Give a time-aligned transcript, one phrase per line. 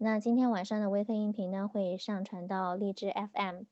[0.00, 3.64] 那今天晚上的微课音频呢，会上传到荔枝 FM，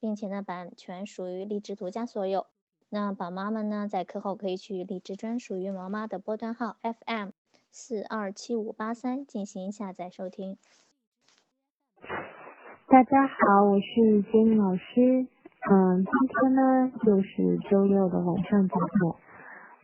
[0.00, 2.46] 并且呢，版权属于荔枝独家所有。
[2.88, 7.32] 那宝妈们呢，在课后可以去荔枝专属于毛妈的波段号 FM
[7.70, 10.56] 四二七五八三进行下载收听。
[12.88, 15.26] 大家好，我是金老师。
[15.70, 19.14] 嗯，今天呢就是周六的晚上节目。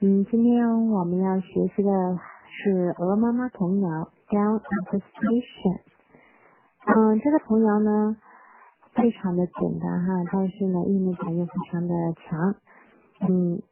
[0.01, 2.19] 嗯，今天我们要学习的
[2.49, 4.11] 是鹅妈妈童谣。
[4.29, 5.79] Down at the station，
[6.85, 8.17] 嗯，这个童谣呢
[8.93, 12.57] 非常的简单哈，但是呢意味感又非常的强，
[13.21, 13.63] 嗯，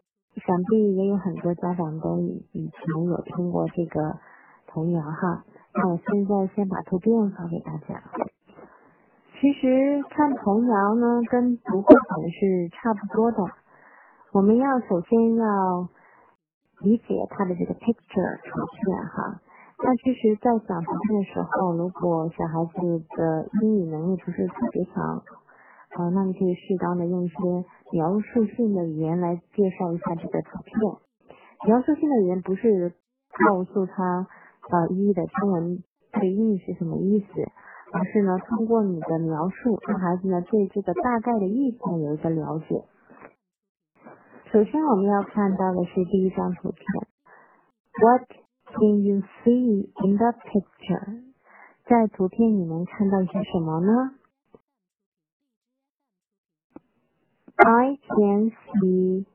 [0.46, 4.20] 想必也有很多家长都以以前有听过这个
[4.68, 5.44] 童谣哈。
[5.74, 8.00] 那我现在先把图片发给大家。
[9.40, 13.38] 其实看童谣呢跟读绘本是差不多的，
[14.30, 15.88] 我们要首先要
[16.80, 19.40] 理解它的这个 picture 图片哈。
[19.76, 25.22] 那其实，在讲图片的时候，如果小孩子的英语能力不是特别强，
[25.98, 27.34] 呃，那你可以适当的用一些
[27.92, 30.78] 描述性的语言来介绍一下这个图片。
[31.66, 32.94] 描述性的语言不是
[33.46, 34.26] 告诉他
[34.70, 37.26] 呃一的中文对应是什么意思，
[37.92, 42.84] 而是呢通过你的描述，让孩子呢对这个大概的意思呢有一个了解。
[44.52, 46.84] 首先我们要看到的是第一张图片
[48.00, 48.43] ，What？
[48.73, 51.23] ，What？Can you see in the picture？
[51.85, 54.15] 在图片你能看到一些什么呢？
[57.57, 59.25] I can see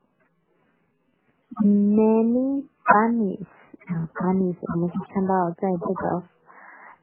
[1.63, 3.47] many bunnies。
[3.87, 6.23] 啊，bunnies，我们可以看到在这个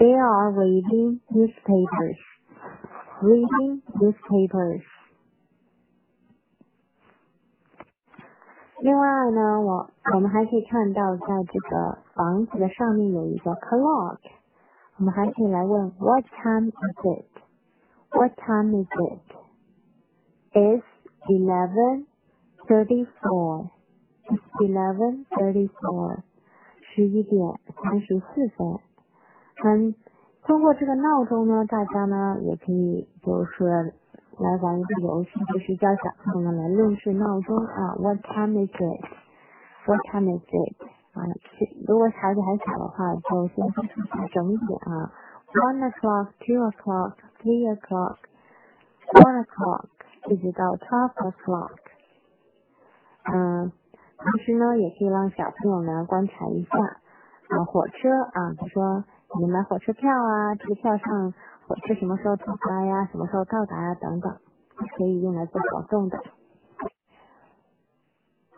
[0.00, 2.18] They are reading newspapers.
[3.22, 4.82] Reading newspapers.
[8.80, 14.18] 另外呢，我我们还可以看到，在这个房子的上面有一个 clock。
[14.98, 17.26] 我们还可以来问 What time is it?
[18.10, 19.20] What time is it?
[20.52, 20.84] It's
[21.28, 22.06] eleven
[22.66, 23.70] thirty-four.
[24.28, 26.22] It's eleven thirty-four.
[26.82, 28.78] 十一点三十四分。
[29.63, 29.93] 嗯，
[30.43, 33.93] 通过这个闹钟呢，大家呢也可以就是
[34.39, 37.93] 来玩一个游戏，就是教小朋友们来认识闹钟啊。
[37.99, 39.05] What time is it?
[39.85, 40.75] What time is it?
[41.13, 41.21] 啊，
[41.87, 45.11] 如果孩子还小的话，就先记一下整点啊。
[45.53, 47.13] One o'clock, two o'clock,
[47.43, 48.17] three o'clock,
[49.11, 49.85] four o'clock，
[50.27, 51.77] 一直到 twelve o'clock。
[53.31, 53.71] 嗯，
[54.17, 59.03] 同时呢，也可以让小朋友呢观察一下啊火车啊，比如说。
[59.39, 61.33] 你买火车票啊，这个票上
[61.65, 64.35] 火车什么时候出发呀，什么时候到达呀，等等，
[64.97, 66.19] 可以用来做活动的。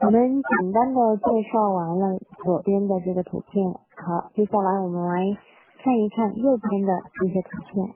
[0.01, 5.37] 我们简单的介绍完了左边的这个图片，好，接下来我们来
[5.83, 6.91] 看一看右边的
[7.21, 7.93] 这些图片。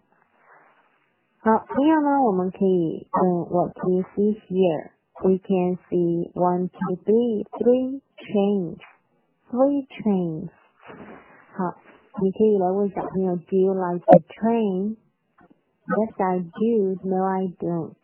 [1.40, 4.92] 好，同样呢，我们可以问 What do you see here?
[5.24, 8.78] We can see one, two, three, three trains,
[9.50, 10.50] three trains.
[11.56, 11.74] 好。
[12.21, 14.97] 你可以来问小朋友，Do you like the train?
[15.87, 17.09] Yes, I do.
[17.09, 17.95] No, I don't.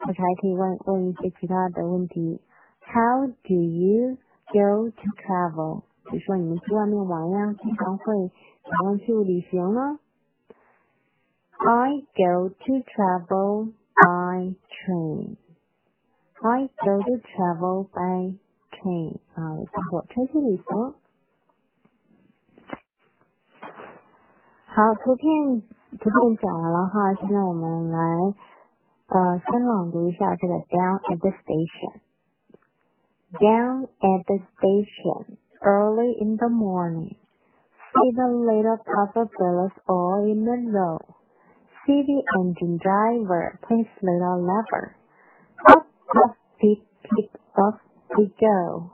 [0.00, 2.40] 或者还可以问问一些其他的问题。
[2.80, 4.16] How do you
[4.52, 5.82] go to travel?
[6.10, 8.04] 比如说你们去外面玩呀，经常会
[8.64, 9.98] 怎样去旅行呢？
[11.58, 15.36] I go to travel by train.
[16.42, 18.36] I go to travel by
[18.72, 19.18] train.
[19.34, 20.94] 啊，我坐火车去旅行。
[24.76, 25.62] 好，图片
[25.98, 27.98] 图片讲完了哈，现在我们来
[29.08, 37.16] 呃先朗读一下这个 Down at the station。Down at the station, early in the morning,
[37.94, 41.00] see the little puffer fellows all in a row.
[41.86, 44.96] See the engine driver push little lever.
[45.66, 47.80] Up, up, peep, peep, off
[48.18, 48.90] we go.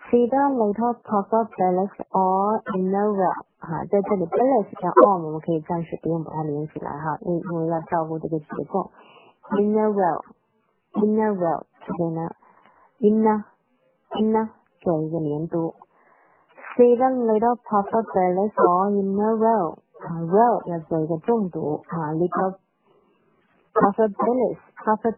[0.09, 3.43] See the little puffer bells all in a row.
[3.59, 8.91] 哈，在这里 bells 加 all 我们可以暂时不用把它连起来哈，因因为要照顾这个结构。
[9.59, 10.23] In a row,
[10.93, 12.29] in a row 这边呢，
[12.99, 13.43] in a
[14.21, 14.49] in a
[15.20, 15.74] 年度。
[16.76, 22.54] Seven little puffer billies all in a row，啊，row 要做一个重读啊，little
[23.98, 25.12] of bellies，puffer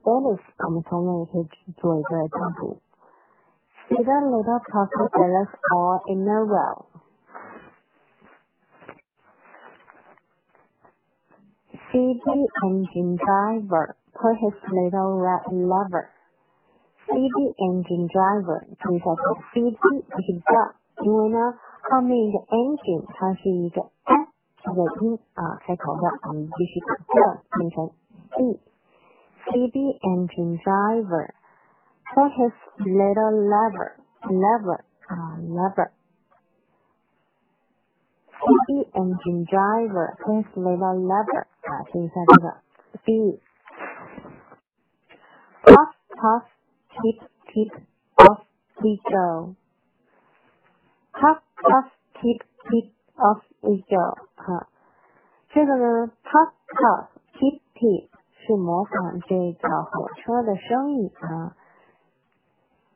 [3.92, 6.44] the little puff of bellies all in a
[11.92, 16.08] See the engine driver put his little red lever。
[17.09, 19.89] See the engine driver，注意一下这个 C D 不
[20.21, 20.73] 是 the，
[21.03, 21.53] 因为呢
[21.83, 24.27] 后面一个 engine 它是一个 a
[24.63, 27.91] 这个音啊开头的，我们必须把 the 变成
[28.39, 31.29] e。CD engine driver
[32.15, 33.91] put his little lever,
[34.23, 35.91] lever, uh, lever.
[38.41, 42.57] CD engine driver put his little lever, 啊，注意一下这个
[43.03, 46.43] B。Puff, puff,
[46.90, 47.22] keep,
[47.52, 47.72] keep,
[48.16, 48.44] off
[48.82, 49.54] we go.
[51.12, 51.90] Puff, puff,
[52.20, 54.16] keep, keep, off we go.
[54.36, 54.68] 哈，
[55.50, 58.08] 这个呢，puff, puff, keep, keep。
[58.42, 61.54] 是模仿这个火车的声音啊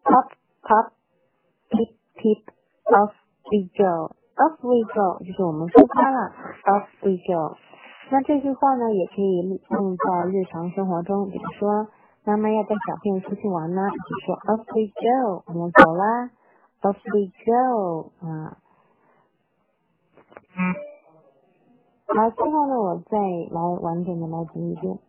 [0.02, 0.30] ，pop
[0.62, 0.92] pop
[1.68, 2.42] peep peep
[2.86, 3.12] off
[3.52, 6.32] we go off we go 就是我们出发了
[6.64, 7.58] off we go。
[8.10, 11.88] 那这句话呢，也可以用在日常生活中，比如说
[12.25, 16.29] 妈妈要带小朋友出去玩呢，就说 off we go，我们走啦，
[16.81, 18.57] off we go 啊。
[22.07, 24.99] 好，最后呢，我再来完整的来读一遍。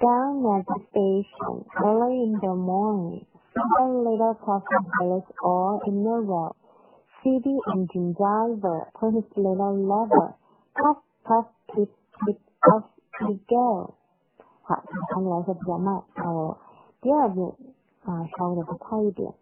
[0.00, 6.20] Down at the station early in the morning, several little coffee boys all in a
[6.20, 6.54] row.
[7.22, 10.34] See the engine driver put his little lever.
[10.74, 11.90] Puff, puff, keep,
[12.26, 12.38] keep,
[12.70, 12.84] off
[13.22, 13.94] we go.
[14.69, 16.03] 好，相对来说比较慢。
[16.13, 16.55] 那我
[17.01, 17.55] 第二步
[18.05, 19.33] 啊，稍微的再快一点。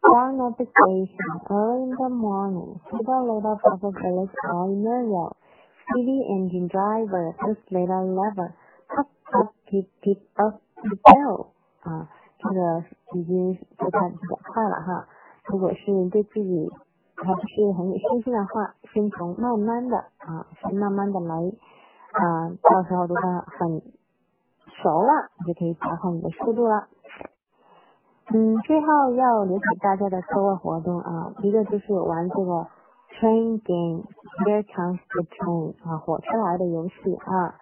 [0.00, 5.02] Down at the station early in the morning, several little coffee boys all in a
[5.02, 5.32] row.
[5.90, 8.52] See the engine driver put his little lever.
[9.32, 10.60] Up, keep, keep up,
[11.02, 11.46] go
[11.82, 12.08] 啊，
[12.38, 12.84] 这个
[13.14, 15.08] 已经不太比较快了哈。
[15.46, 16.70] 如果是对自己
[17.16, 21.34] 还不是很有信心的话，先从慢慢的啊，先慢慢的来
[22.12, 23.22] 啊，到时候都快
[23.58, 23.82] 很
[24.84, 26.88] 熟了，你就可以加快你的速度了。
[28.28, 32.68] 嗯，最后要留给大家的课外活动啊，一个就是玩这个
[33.16, 37.56] train game，Here comes the train 啊，火车来的游戏啊，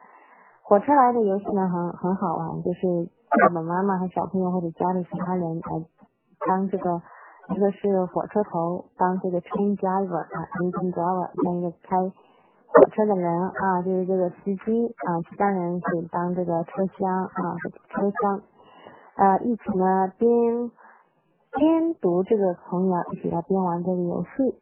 [0.62, 5.84] 火车来的游戏呢很很好玩，就是爸爸妈妈和小朋友或者家里其他人来
[6.48, 7.00] 当这个
[7.50, 11.96] 一个是火车头，当这个 train driver 啊，engine driver，当一个开
[12.72, 17.56] 火车的人啊，就是这个司机啊，其他人是当这个车厢啊
[17.90, 18.40] 车厢，
[19.16, 20.70] 呃，一起呢边
[21.52, 24.58] 边读这个童谣，一起来边玩这个游戏。